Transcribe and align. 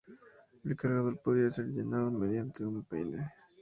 El 0.63 0.75
cargador 0.75 1.21
podía 1.21 1.51
ser 1.51 1.67
llenado 1.67 2.09
mediante 2.09 2.65
un 2.65 2.83
peine. 2.83 3.29